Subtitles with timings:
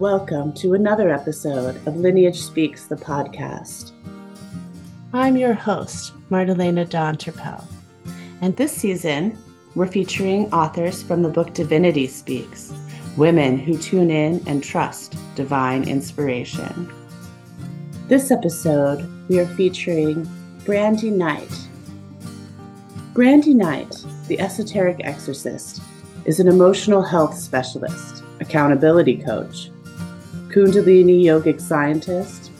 [0.00, 3.92] Welcome to another episode of Lineage Speaks, the podcast.
[5.12, 7.62] I'm your host, Martelena Donterpel,
[8.40, 9.36] and this season
[9.74, 12.72] we're featuring authors from the book Divinity Speaks,
[13.18, 16.90] women who tune in and trust divine inspiration.
[18.08, 20.26] This episode, we are featuring
[20.64, 21.68] Brandy Knight.
[23.12, 25.82] Brandy Knight, the esoteric exorcist,
[26.24, 29.68] is an emotional health specialist, accountability coach,
[30.50, 32.50] Kundalini yogic scientist,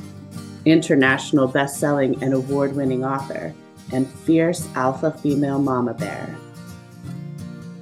[0.64, 3.52] international best-selling and award-winning author,
[3.92, 6.36] and fierce alpha female mama bear.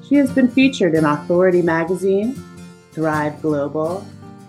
[0.09, 2.43] She has been featured in Authority Magazine,
[2.93, 4.03] Thrive Global,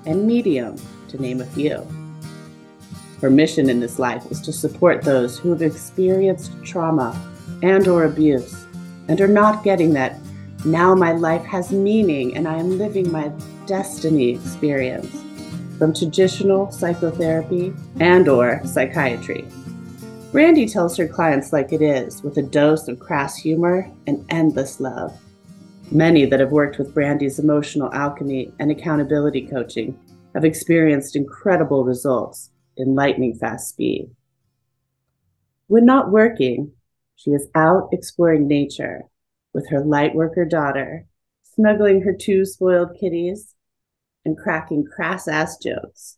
[0.05, 0.77] and Medium,
[1.09, 1.86] to name a few.
[3.20, 7.22] Her mission in this life is to support those who have experienced trauma
[7.64, 8.66] and or abuse
[9.09, 10.22] and are not getting that
[10.64, 13.30] now my life has meaning and I am living my
[13.66, 15.26] destiny experience
[15.79, 19.47] from traditional psychotherapy and or psychiatry.
[20.31, 24.80] Brandy tells her clients like it is with a dose of crass humor and endless
[24.80, 25.17] love.
[25.91, 29.97] Many that have worked with Brandy's emotional alchemy and accountability coaching
[30.36, 34.11] have experienced incredible results in lightning fast speed.
[35.66, 36.73] When not working,
[37.16, 39.05] she is out exploring nature
[39.53, 41.05] with her lightworker daughter,
[41.43, 43.55] snuggling her two spoiled kitties
[44.25, 46.17] and cracking crass ass jokes.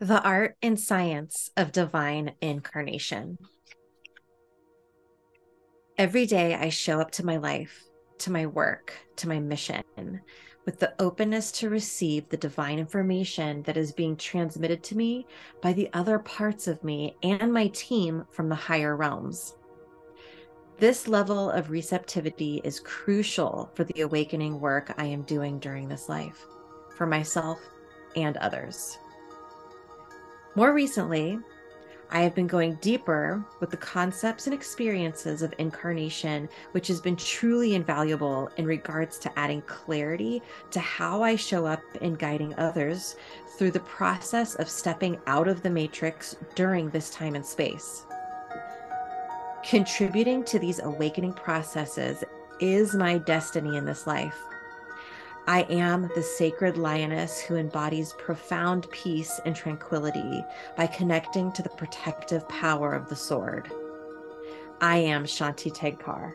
[0.00, 3.38] The art and science of divine incarnation.
[5.96, 7.82] Every day I show up to my life,
[8.18, 9.82] to my work, to my mission
[10.68, 15.26] with the openness to receive the divine information that is being transmitted to me
[15.62, 19.56] by the other parts of me and my team from the higher realms.
[20.78, 26.08] This level of receptivity is crucial for the awakening work I am doing during this
[26.08, 26.46] life,
[26.96, 27.58] for myself
[28.14, 28.96] and others.
[30.54, 31.40] More recently,
[32.10, 37.16] I have been going deeper with the concepts and experiences of incarnation, which has been
[37.16, 43.16] truly invaluable in regards to adding clarity to how I show up in guiding others
[43.58, 48.04] through the process of stepping out of the matrix during this time and space.
[49.68, 52.24] Contributing to these awakening processes
[52.58, 54.38] is my destiny in this life.
[55.46, 60.42] I am the sacred lioness who embodies profound peace and tranquility
[60.74, 63.70] by connecting to the protective power of the sword.
[64.80, 66.32] I am Shanti Tegpar.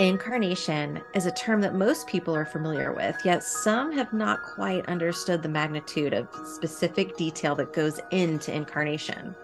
[0.00, 4.86] Incarnation is a term that most people are familiar with, yet some have not quite
[4.86, 9.34] understood the magnitude of specific detail that goes into incarnation.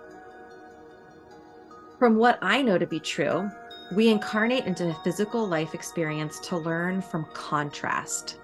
[1.99, 3.51] From what I know to be true,
[3.93, 8.39] we incarnate into a physical life experience to learn from contrast.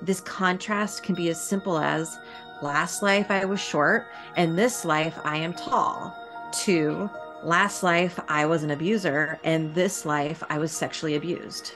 [0.00, 2.16] This contrast can be as simple as
[2.62, 6.16] last life I was short and this life I am tall,
[6.62, 7.10] to
[7.42, 11.74] last life I was an abuser and this life I was sexually abused.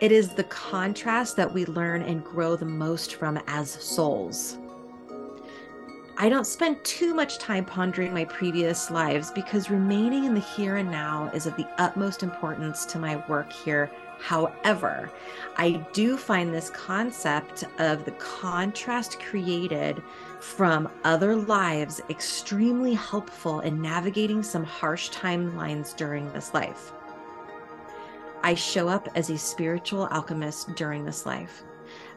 [0.00, 4.56] It is the contrast that we learn and grow the most from as souls.
[6.18, 10.76] I don't spend too much time pondering my previous lives because remaining in the here
[10.76, 13.90] and now is of the utmost importance to my work here.
[14.18, 15.10] However,
[15.58, 20.02] I do find this concept of the contrast created
[20.40, 26.92] from other lives extremely helpful in navigating some harsh timelines during this life.
[28.42, 31.62] I show up as a spiritual alchemist during this life.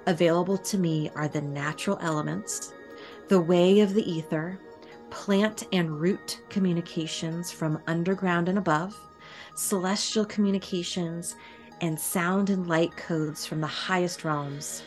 [0.05, 2.71] Available to me are the natural elements
[3.29, 4.59] the way of the ether,
[5.11, 8.99] plant and root communications from underground and above,
[9.55, 11.35] celestial communications,
[11.81, 14.81] and sound and light codes from the highest realms.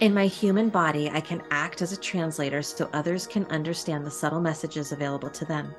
[0.00, 4.10] In my human body, I can act as a translator so others can understand the
[4.10, 5.72] subtle messages available to them.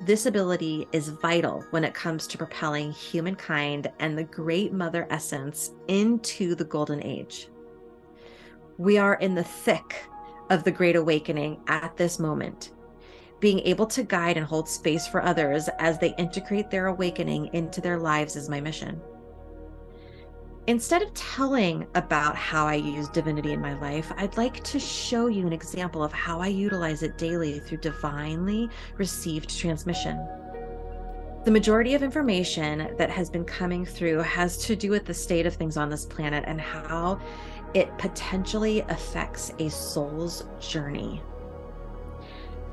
[0.00, 5.72] This ability is vital when it comes to propelling humankind and the great mother essence
[5.88, 7.48] into the golden age.
[8.76, 10.04] We are in the thick
[10.50, 12.70] of the Great Awakening at this moment.
[13.40, 17.80] Being able to guide and hold space for others as they integrate their awakening into
[17.80, 19.00] their lives is my mission.
[20.66, 25.28] Instead of telling about how I use divinity in my life, I'd like to show
[25.28, 28.68] you an example of how I utilize it daily through divinely
[28.98, 30.18] received transmission.
[31.44, 35.46] The majority of information that has been coming through has to do with the state
[35.46, 37.18] of things on this planet and how
[37.74, 41.22] it potentially affects a soul's journey.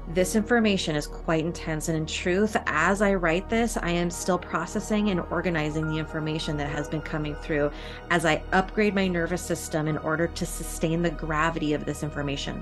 [0.09, 4.37] This information is quite intense, and in truth, as I write this, I am still
[4.37, 7.71] processing and organizing the information that has been coming through
[8.11, 12.61] as I upgrade my nervous system in order to sustain the gravity of this information.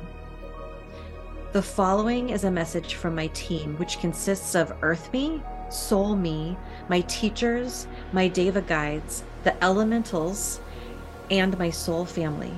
[1.52, 6.58] The following is a message from my team, which consists of Earth Me, Soul Me,
[6.88, 10.62] my teachers, my Deva guides, the elementals,
[11.30, 12.54] and my soul family.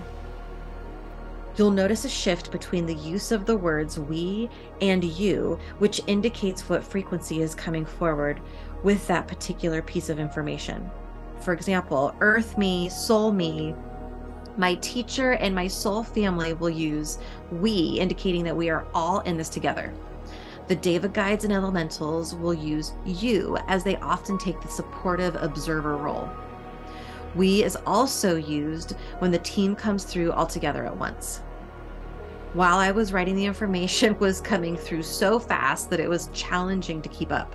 [1.57, 4.49] You'll notice a shift between the use of the words we
[4.81, 8.41] and you, which indicates what frequency is coming forward
[8.83, 10.89] with that particular piece of information.
[11.39, 13.73] For example, earth me, soul me,
[14.57, 17.19] my teacher and my soul family will use
[17.51, 19.93] we, indicating that we are all in this together.
[20.67, 25.97] The Deva guides and elementals will use you, as they often take the supportive observer
[25.97, 26.29] role.
[27.35, 31.41] We is also used when the team comes through all together at once.
[32.53, 37.01] While I was writing, the information was coming through so fast that it was challenging
[37.01, 37.53] to keep up.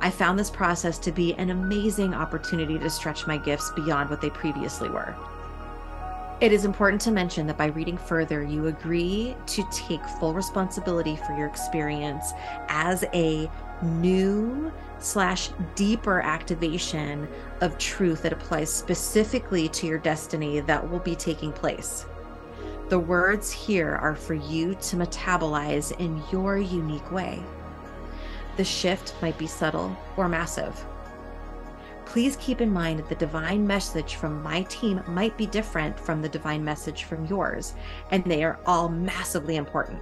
[0.00, 4.20] I found this process to be an amazing opportunity to stretch my gifts beyond what
[4.20, 5.14] they previously were.
[6.40, 11.16] It is important to mention that by reading further, you agree to take full responsibility
[11.16, 12.32] for your experience
[12.68, 13.50] as a
[13.82, 17.28] new slash deeper activation
[17.60, 22.06] of truth that applies specifically to your destiny that will be taking place.
[22.88, 27.42] The words here are for you to metabolize in your unique way.
[28.56, 30.84] The shift might be subtle or massive.
[32.06, 36.22] Please keep in mind that the divine message from my team might be different from
[36.22, 37.74] the divine message from yours,
[38.10, 40.00] and they are all massively important.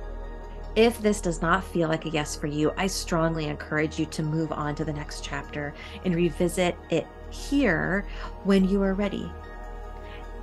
[0.76, 4.22] If this does not feel like a yes for you, I strongly encourage you to
[4.22, 5.72] move on to the next chapter
[6.04, 8.06] and revisit it here
[8.44, 9.32] when you are ready.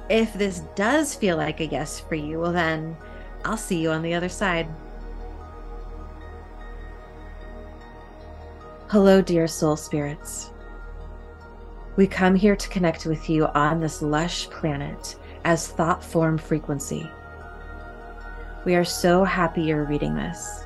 [0.09, 2.97] If this does feel like a yes for you, well, then
[3.45, 4.67] I'll see you on the other side.
[8.89, 10.49] Hello, dear soul spirits.
[11.95, 15.15] We come here to connect with you on this lush planet
[15.45, 17.07] as thought form frequency.
[18.65, 20.63] We are so happy you're reading this.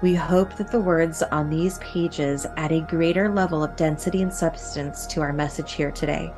[0.00, 4.32] We hope that the words on these pages add a greater level of density and
[4.32, 6.34] substance to our message here today.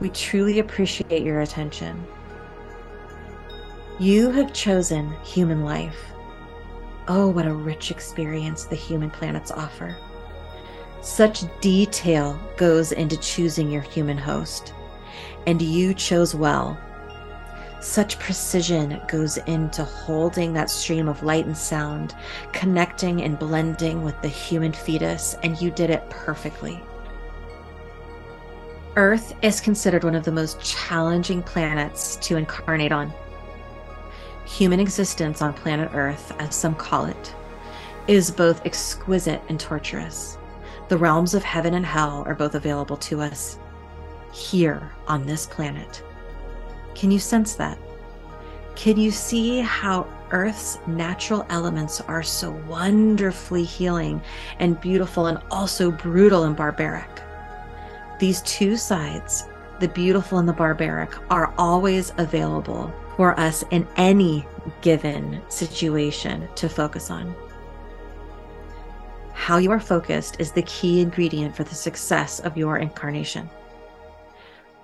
[0.00, 2.02] We truly appreciate your attention.
[3.98, 5.98] You have chosen human life.
[7.06, 9.94] Oh, what a rich experience the human planets offer.
[11.02, 14.72] Such detail goes into choosing your human host,
[15.46, 16.78] and you chose well
[17.82, 22.14] such precision goes into holding that stream of light and sound,
[22.52, 26.80] connecting and blending with the human fetus, and you did it perfectly.
[28.96, 33.12] Earth is considered one of the most challenging planets to incarnate on.
[34.44, 37.34] Human existence on planet Earth, as some call it,
[38.06, 40.36] is both exquisite and torturous.
[40.88, 43.58] The realms of heaven and hell are both available to us
[44.32, 46.02] here on this planet.
[46.94, 47.78] Can you sense that?
[48.74, 54.20] Can you see how Earth's natural elements are so wonderfully healing
[54.58, 57.08] and beautiful and also brutal and barbaric?
[58.18, 59.44] These two sides,
[59.78, 64.46] the beautiful and the barbaric, are always available for us in any
[64.80, 67.34] given situation to focus on.
[69.32, 73.50] How you are focused is the key ingredient for the success of your incarnation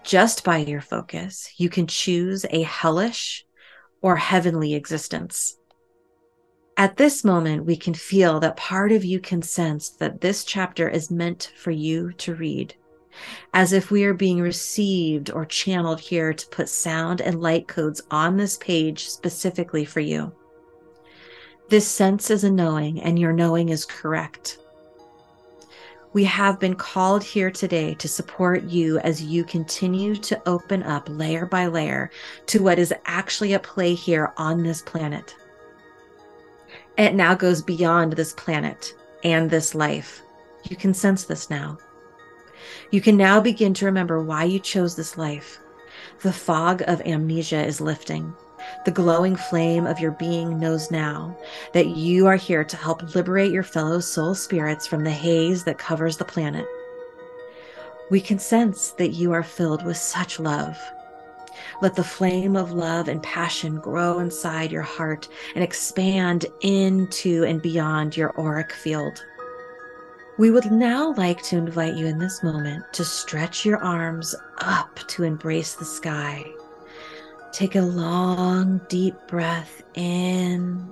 [0.09, 3.45] just by your focus, you can choose a hellish
[4.01, 5.59] or heavenly existence.
[6.79, 10.89] At this moment, we can feel that part of you can sense that this chapter
[10.89, 12.75] is meant for you to read,
[13.53, 18.01] as if we are being received or channeled here to put sound and light codes
[18.11, 20.33] on this page specifically for you.
[21.69, 24.57] This sense is a knowing, and your knowing is correct.
[26.15, 31.07] We have been called here today to support you as you continue to open up
[31.11, 32.11] layer by layer
[32.47, 35.37] to what is actually at play here on this planet.
[36.97, 40.23] It now goes beyond this planet and this life.
[40.65, 41.77] You can sense this now.
[42.91, 45.59] You can now begin to remember why you chose this life.
[46.23, 48.35] The fog of amnesia is lifting.
[48.85, 51.37] The glowing flame of your being knows now
[51.73, 55.79] that you are here to help liberate your fellow soul spirits from the haze that
[55.79, 56.67] covers the planet.
[58.11, 60.79] We can sense that you are filled with such love.
[61.83, 67.61] Let the flame of love and passion grow inside your heart and expand into and
[67.61, 69.25] beyond your auric field.
[70.39, 75.01] We would now like to invite you in this moment to stretch your arms up
[75.09, 76.55] to embrace the sky
[77.53, 80.89] Take a long, deep breath in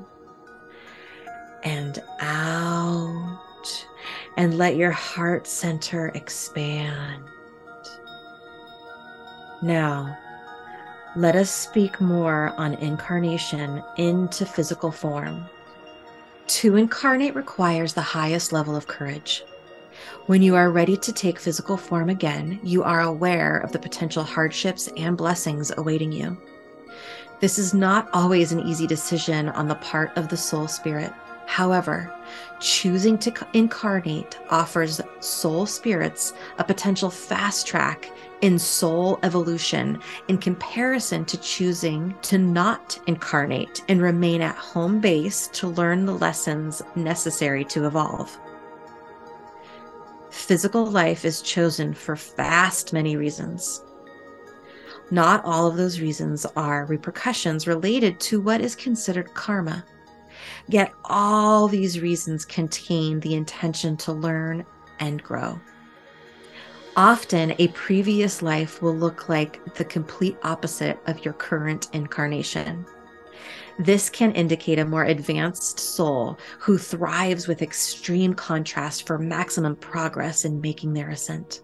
[1.63, 3.87] and out.
[4.37, 7.25] And let your heart center expand.
[9.63, 10.17] Now,
[11.17, 15.47] let us speak more on incarnation into physical form.
[16.49, 19.43] To incarnate requires the highest level of courage.
[20.27, 24.23] When you are ready to take physical form again, you are aware of the potential
[24.23, 26.37] hardships and blessings awaiting you.
[27.41, 31.13] This is not always an easy decision on the part of the soul spirit.
[31.47, 32.13] However,
[32.59, 38.11] choosing to incarnate offers soul spirits a potential fast track
[38.41, 45.49] in soul evolution in comparison to choosing to not incarnate and remain at home base
[45.49, 48.39] to learn the lessons necessary to evolve.
[50.37, 53.83] Physical life is chosen for vast many reasons.
[55.11, 59.85] Not all of those reasons are repercussions related to what is considered karma.
[60.69, 64.65] Yet all these reasons contain the intention to learn
[65.01, 65.59] and grow.
[66.97, 72.87] Often, a previous life will look like the complete opposite of your current incarnation.
[73.79, 80.45] This can indicate a more advanced soul who thrives with extreme contrast for maximum progress
[80.47, 81.63] in making their ascent.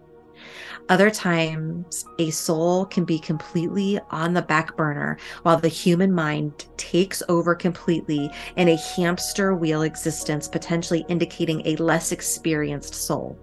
[0.88, 6.66] Other times, a soul can be completely on the back burner while the human mind
[6.76, 13.38] takes over completely in a hamster wheel existence, potentially indicating a less experienced soul.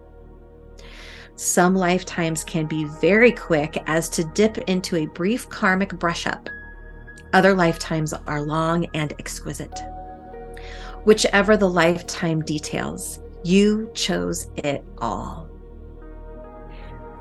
[1.37, 6.49] Some lifetimes can be very quick as to dip into a brief karmic brush up.
[7.33, 9.79] Other lifetimes are long and exquisite.
[11.03, 15.47] Whichever the lifetime details, you chose it all.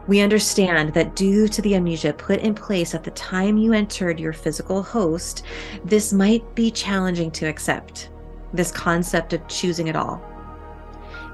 [0.08, 4.18] We understand that due to the amnesia put in place at the time you entered
[4.18, 5.44] your physical host,
[5.84, 8.08] this might be challenging to accept,
[8.54, 10.22] this concept of choosing it all.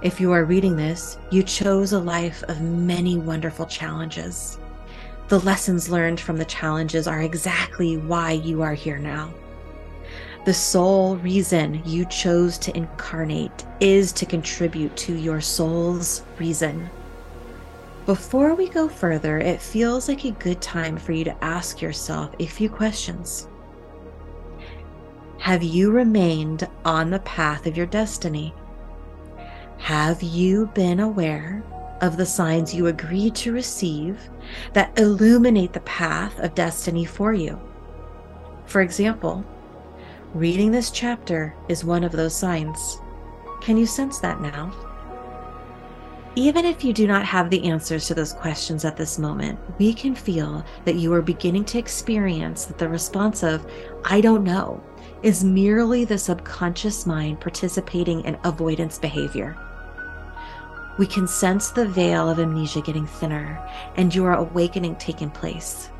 [0.02, 4.58] If you are reading this, you chose a life of many wonderful challenges.
[5.34, 9.34] The lessons learned from the challenges are exactly why you are here now.
[10.44, 16.88] The sole reason you chose to incarnate is to contribute to your soul's reason.
[18.06, 22.32] Before we go further, it feels like a good time for you to ask yourself
[22.38, 23.48] a few questions.
[25.38, 28.54] Have you remained on the path of your destiny?
[29.78, 31.64] Have you been aware
[32.00, 34.18] of the signs you agreed to receive
[34.72, 37.60] that illuminate the path of destiny for you?
[38.66, 39.44] For example,
[40.34, 43.00] reading this chapter is one of those signs.
[43.60, 44.72] Can you sense that now?
[46.36, 49.94] Even if you do not have the answers to those questions at this moment, we
[49.94, 53.70] can feel that you are beginning to experience that the response of,
[54.04, 54.82] I don't know,
[55.22, 59.56] is merely the subconscious mind participating in avoidance behavior.
[60.96, 63.60] We can sense the veil of amnesia getting thinner
[63.96, 65.90] and your awakening taking place.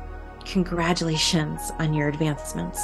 [0.45, 2.81] Congratulations on your advancements.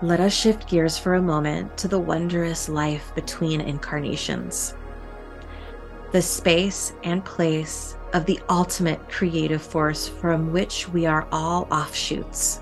[0.00, 4.74] Let us shift gears for a moment to the wondrous life between incarnations.
[6.12, 12.60] The space and place of the ultimate creative force from which we are all offshoots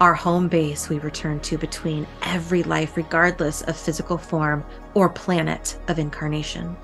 [0.00, 5.78] our home base we return to between every life, regardless of physical form or planet
[5.88, 6.76] of incarnation.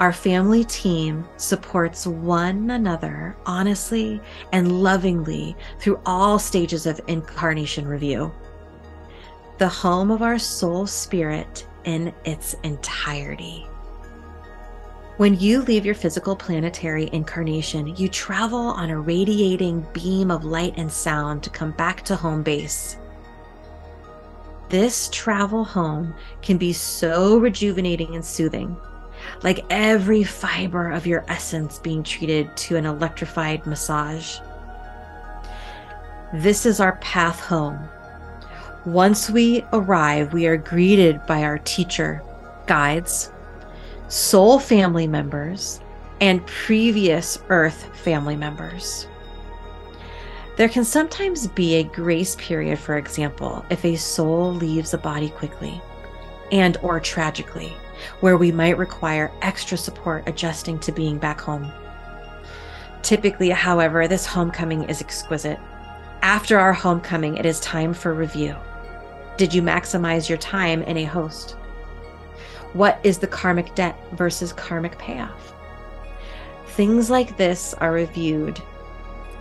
[0.00, 4.20] Our family team supports one another honestly
[4.52, 8.32] and lovingly through all stages of incarnation review.
[9.58, 13.66] The home of our soul spirit in its entirety.
[15.18, 20.74] When you leave your physical planetary incarnation, you travel on a radiating beam of light
[20.76, 22.96] and sound to come back to home base.
[24.68, 28.76] This travel home can be so rejuvenating and soothing,
[29.42, 34.38] like every fiber of your essence being treated to an electrified massage.
[36.32, 37.88] This is our path home.
[38.84, 42.22] Once we arrive, we are greeted by our teacher,
[42.68, 43.32] guides,
[44.08, 45.80] soul family members,
[46.20, 49.06] and previous earth family members.
[50.56, 55.28] There can sometimes be a grace period, for example, if a soul leaves a body
[55.28, 55.80] quickly
[56.50, 57.72] and or tragically,
[58.20, 61.70] where we might require extra support adjusting to being back home.
[63.02, 65.60] Typically, however, this homecoming is exquisite.
[66.22, 68.56] After our homecoming, it is time for review.
[69.36, 71.56] Did you maximize your time in a host?
[72.74, 75.54] What is the karmic debt versus karmic payoff?
[76.66, 78.60] Things like this are reviewed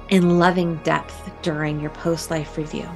[0.09, 2.89] in loving depth during your post life review.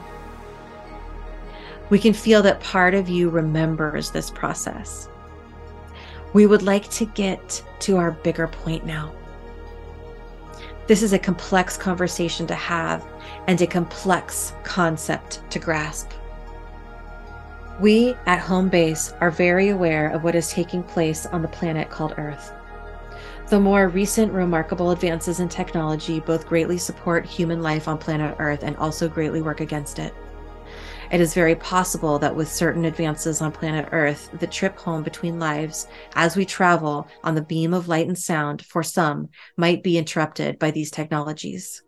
[1.90, 5.10] We can feel that part of you remembers this process.
[6.34, 9.14] We would like to get to our bigger point now.
[10.88, 13.06] This is a complex conversation to have
[13.48, 16.10] and a complex concept to grasp.
[17.80, 21.90] We at home base are very aware of what is taking place on the planet
[21.90, 22.54] called Earth.
[23.50, 28.64] The more recent remarkable advances in technology both greatly support human life on planet Earth
[28.64, 30.14] and also greatly work against it.
[31.12, 35.40] It is very possible that with certain advances on planet Earth, the trip home between
[35.40, 39.98] lives as we travel on the beam of light and sound for some might be
[39.98, 41.84] interrupted by these technologies.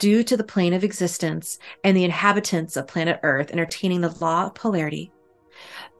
[0.00, 4.46] Due to the plane of existence and the inhabitants of planet Earth entertaining the law
[4.46, 5.12] of polarity,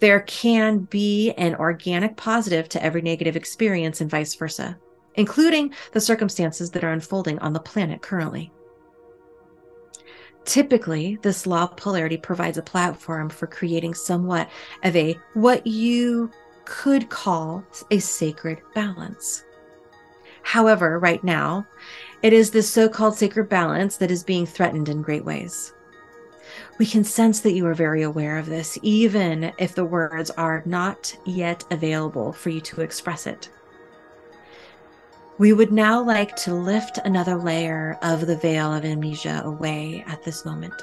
[0.01, 4.79] there can be an organic positive to every negative experience and vice versa,
[5.17, 8.51] including the circumstances that are unfolding on the planet currently.
[10.47, 14.49] Typically, this law of polarity provides a platform for creating somewhat
[14.83, 16.31] of a what you
[16.65, 19.45] could call a sacred balance.
[20.43, 21.67] However, right now,
[22.23, 25.73] it is this so called sacred balance that is being threatened in great ways.
[26.79, 30.63] We can sense that you are very aware of this, even if the words are
[30.67, 33.51] not yet available for you to express it.
[35.39, 40.23] We would now like to lift another layer of the veil of amnesia away at
[40.23, 40.75] this moment.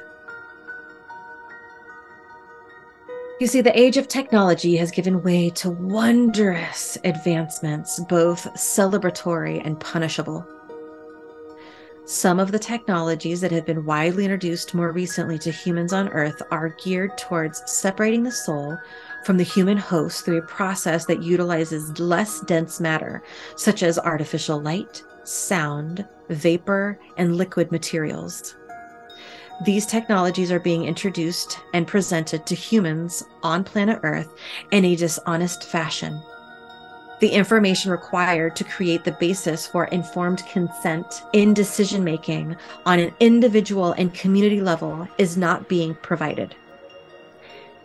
[3.39, 9.79] You see, the age of technology has given way to wondrous advancements, both celebratory and
[9.79, 10.43] punishable.
[12.07, 16.41] Some of the technologies that have been widely introduced more recently to humans on Earth
[16.51, 18.77] are geared towards separating the soul
[19.25, 23.23] from the human host through a process that utilizes less dense matter,
[23.57, 28.55] such as artificial light, sound, vapor, and liquid materials.
[29.65, 34.33] These technologies are being introduced and presented to humans on planet Earth
[34.71, 36.21] in a dishonest fashion.
[37.19, 42.55] The information required to create the basis for informed consent in decision making
[42.85, 46.55] on an individual and community level is not being provided.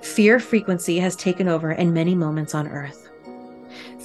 [0.02, 3.08] Fear frequency has taken over in many moments on Earth.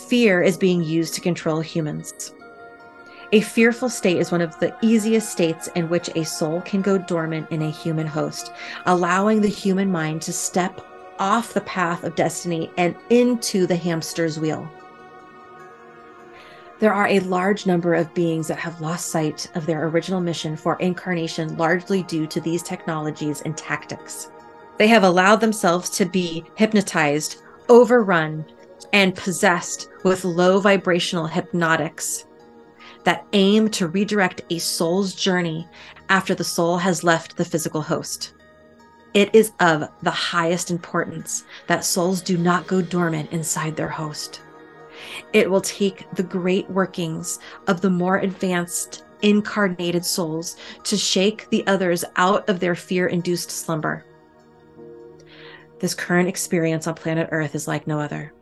[0.07, 2.33] Fear is being used to control humans.
[3.33, 6.97] A fearful state is one of the easiest states in which a soul can go
[6.97, 8.53] dormant in a human host,
[8.85, 10.79] allowing the human mind to step
[11.19, 14.69] off the path of destiny and into the hamster's wheel.
[16.79, 20.55] There are a large number of beings that have lost sight of their original mission
[20.55, 24.29] for incarnation, largely due to these technologies and tactics.
[24.77, 28.45] They have allowed themselves to be hypnotized, overrun,
[28.93, 32.25] and possessed with low vibrational hypnotics
[33.03, 35.67] that aim to redirect a soul's journey
[36.09, 38.33] after the soul has left the physical host.
[39.15, 44.41] It is of the highest importance that souls do not go dormant inside their host.
[45.33, 51.65] It will take the great workings of the more advanced incarnated souls to shake the
[51.67, 54.05] others out of their fear induced slumber.
[55.79, 58.33] This current experience on planet Earth is like no other.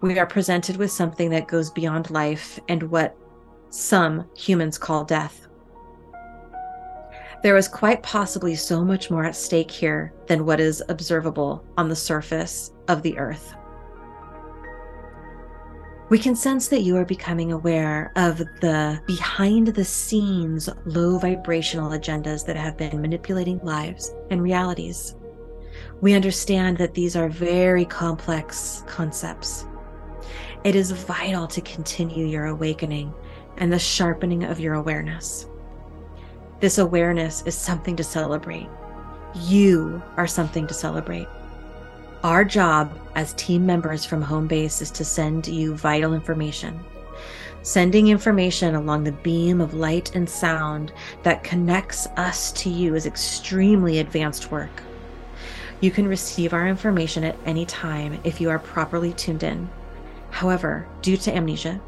[0.00, 3.16] We are presented with something that goes beyond life and what
[3.70, 5.46] some humans call death.
[7.42, 11.88] There is quite possibly so much more at stake here than what is observable on
[11.88, 13.54] the surface of the Earth.
[16.08, 21.90] We can sense that you are becoming aware of the behind the scenes low vibrational
[21.90, 25.16] agendas that have been manipulating lives and realities
[26.00, 29.66] we understand that these are very complex concepts.
[30.64, 33.14] It is vital to continue your awakening
[33.56, 35.48] and the sharpening of your awareness.
[36.60, 38.68] This awareness is something to celebrate.
[39.34, 41.28] You are something to celebrate.
[42.24, 46.82] Our job as team members from home base is to send you vital information.
[47.62, 50.92] Sending information along the beam of light and sound
[51.24, 54.82] that connects us to you is extremely advanced work.
[55.80, 59.68] You can receive our information at any time if you are properly tuned in.
[60.30, 61.80] However, due to amnesia,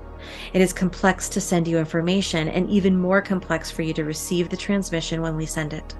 [0.53, 4.51] it is complex to send you information and even more complex for you to receive
[4.51, 5.95] the transmission when we send it.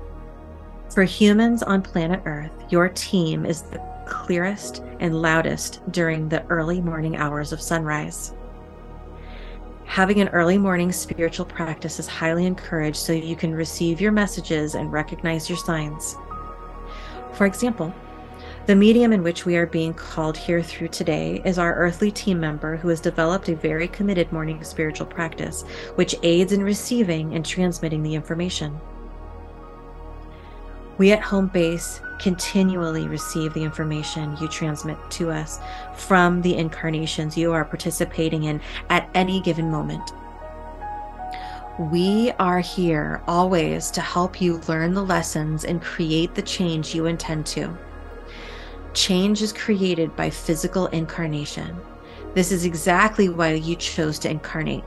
[0.91, 6.81] For humans on planet Earth, your team is the clearest and loudest during the early
[6.81, 8.33] morning hours of sunrise.
[9.85, 14.75] Having an early morning spiritual practice is highly encouraged so you can receive your messages
[14.75, 16.17] and recognize your signs.
[17.33, 17.95] For example,
[18.67, 22.39] the medium in which we are being called here through today is our earthly team
[22.39, 25.63] member who has developed a very committed morning spiritual practice,
[25.95, 28.79] which aids in receiving and transmitting the information.
[30.99, 35.61] We at home base continually receive the information you transmit to us
[35.95, 40.13] from the incarnations you are participating in at any given moment.
[41.79, 47.07] We are here always to help you learn the lessons and create the change you
[47.07, 47.79] intend to.
[48.93, 51.77] Change is created by physical incarnation.
[52.35, 54.83] This is exactly why you chose to incarnate,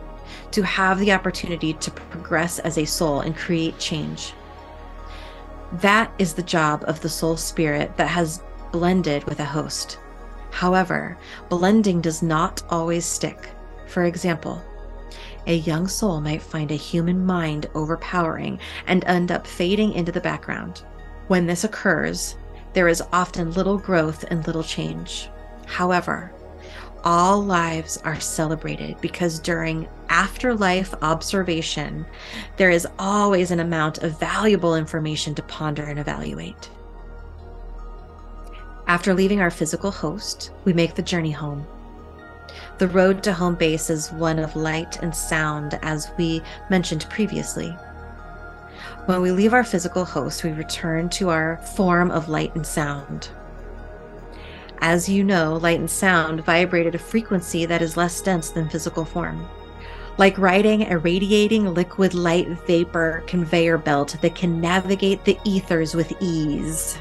[0.51, 4.33] to have the opportunity to progress as a soul and create change.
[5.73, 9.97] That is the job of the soul spirit that has blended with a host.
[10.51, 11.17] However,
[11.49, 13.49] blending does not always stick.
[13.87, 14.61] For example,
[15.47, 20.21] a young soul might find a human mind overpowering and end up fading into the
[20.21, 20.83] background.
[21.27, 22.35] When this occurs,
[22.73, 25.29] there is often little growth and little change.
[25.65, 26.31] However,
[27.03, 32.05] all lives are celebrated because during afterlife observation,
[32.57, 36.69] there is always an amount of valuable information to ponder and evaluate.
[38.87, 41.65] After leaving our physical host, we make the journey home.
[42.77, 47.69] The road to home base is one of light and sound, as we mentioned previously.
[49.05, 53.29] When we leave our physical host, we return to our form of light and sound.
[54.81, 58.69] As you know, light and sound vibrate at a frequency that is less dense than
[58.69, 59.47] physical form
[60.17, 66.13] like riding a radiating liquid light vapor conveyor belt that can navigate the ethers with
[66.21, 66.97] ease.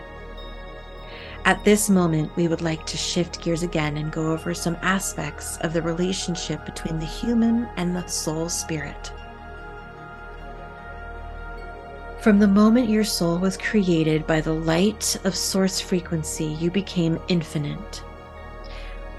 [1.45, 5.57] At this moment, we would like to shift gears again and go over some aspects
[5.59, 9.13] of the relationship between the human and the soul spirit.
[12.23, 17.19] From the moment your soul was created by the light of source frequency, you became
[17.29, 18.03] infinite.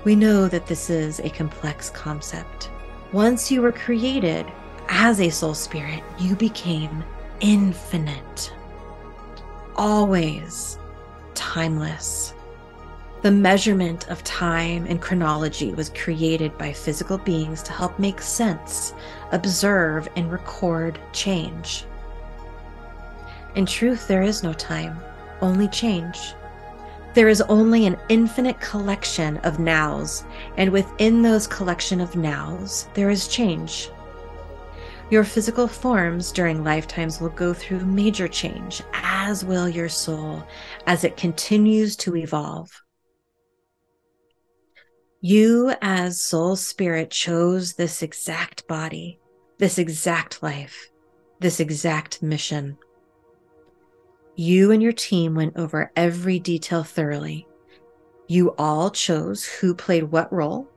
[0.04, 2.70] We know that this is a complex concept.
[3.12, 4.46] Once you were created
[4.88, 7.04] as a soul spirit, you became
[7.40, 8.54] infinite,
[9.78, 10.78] always
[11.34, 12.36] timeless.
[13.24, 18.94] The measurement of time and chronology was created by physical beings to help make sense,
[19.32, 21.86] observe, and record change.
[23.56, 25.00] In truth, there is no time,
[25.42, 26.34] only change.
[27.14, 30.24] There is only an infinite collection of nows,
[30.56, 33.90] and within those collection of nows, there is change.
[35.10, 40.42] Your physical forms during lifetimes will go through major change, as will your soul
[40.88, 42.72] as it continues to evolve.
[45.20, 49.20] You, as soul spirit, chose this exact body,
[49.58, 50.90] this exact life,
[51.42, 52.78] this exact mission.
[54.42, 57.46] You and your team went over every detail thoroughly.
[58.28, 60.68] You all chose who played what role,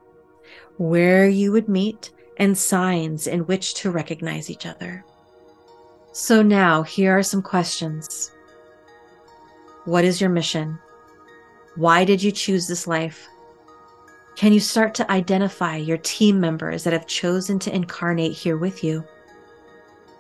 [0.77, 5.03] where you would meet, and signs in which to recognize each other.
[6.13, 8.33] So now, here are some questions.
[9.87, 10.79] What is your mission?
[11.77, 13.27] Why did you choose this life?
[14.37, 18.85] Can you start to identify your team members that have chosen to incarnate here with
[18.85, 19.03] you?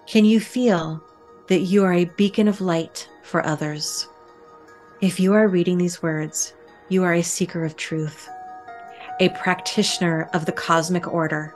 [0.06, 1.04] Can you feel
[1.48, 4.08] that you are a beacon of light for others.
[5.00, 6.54] If you are reading these words,
[6.88, 8.28] you are a seeker of truth,
[9.20, 11.54] a practitioner of the cosmic order.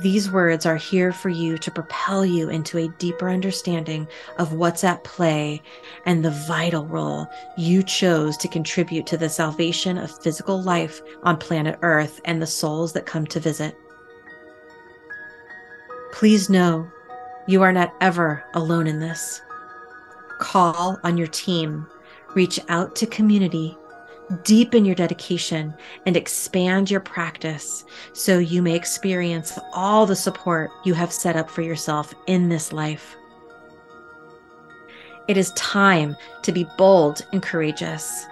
[0.00, 4.06] These words are here for you to propel you into a deeper understanding
[4.38, 5.62] of what's at play
[6.04, 11.38] and the vital role you chose to contribute to the salvation of physical life on
[11.38, 13.76] planet Earth and the souls that come to visit.
[16.12, 16.90] Please know
[17.46, 19.40] you are not ever alone in this.
[20.38, 21.86] Call on your team,
[22.34, 23.76] reach out to community,
[24.44, 30.94] deepen your dedication, and expand your practice so you may experience all the support you
[30.94, 33.16] have set up for yourself in this life.
[35.28, 38.26] It is time to be bold and courageous.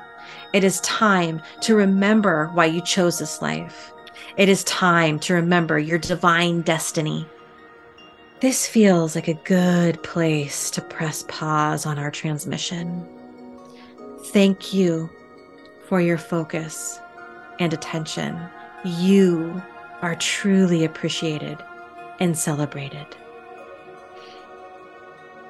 [0.53, 3.93] It is time to remember why you chose this life.
[4.37, 7.27] It is time to remember your divine destiny.
[8.45, 13.09] This feels like a good place to press pause on our transmission.
[14.27, 15.09] Thank you
[15.89, 17.01] for your focus
[17.59, 18.39] and attention.
[18.85, 19.63] You
[20.03, 21.57] are truly appreciated
[22.21, 23.07] and celebrated.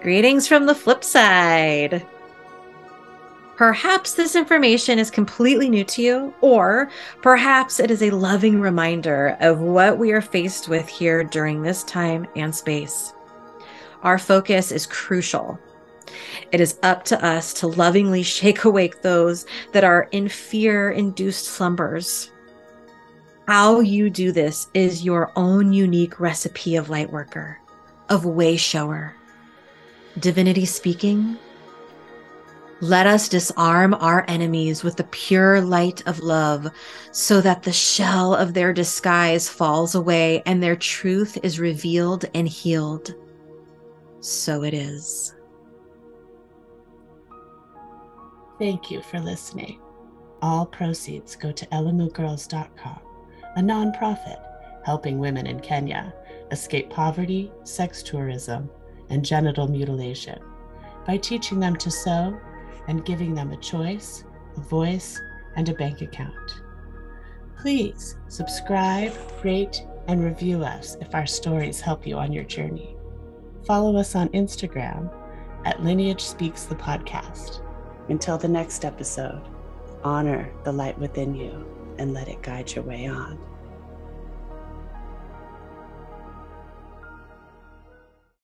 [0.00, 2.06] Greetings from the flip side.
[3.56, 6.90] Perhaps this information is completely new to you, or
[7.22, 11.84] perhaps it is a loving reminder of what we are faced with here during this
[11.84, 13.12] time and space.
[14.02, 15.58] Our focus is crucial.
[16.50, 21.46] It is up to us to lovingly shake awake those that are in fear induced
[21.46, 22.32] slumbers.
[23.46, 27.60] How you do this is your own unique recipe of light worker,
[28.08, 29.14] of way shower.
[30.18, 31.38] Divinity speaking,
[32.80, 36.68] Let us disarm our enemies with the pure light of love,
[37.12, 42.48] so that the shell of their disguise falls away and their truth is revealed and
[42.48, 43.14] healed.
[44.20, 45.34] So it is.
[48.58, 49.80] Thank you for listening.
[50.42, 53.00] All proceeds go to elimugirls.com,
[53.56, 54.40] a nonprofit
[54.84, 56.12] helping women in Kenya
[56.50, 58.68] escape poverty, sex tourism,
[59.10, 60.38] and genital mutilation
[61.06, 62.38] by teaching them to sew
[62.88, 64.24] and giving them a choice,
[64.56, 65.20] a voice,
[65.56, 66.62] and a bank account.
[67.58, 72.96] Please subscribe, rate, and review us if our stories help you on your journey.
[73.66, 75.10] Follow us on Instagram
[75.64, 77.62] at Lineage Speaks the Podcast.
[78.10, 79.48] Until the next episode,
[80.02, 81.66] honor the light within you
[81.98, 83.38] and let it guide your way on.